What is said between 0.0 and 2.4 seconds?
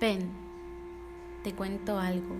Ven, te cuento algo.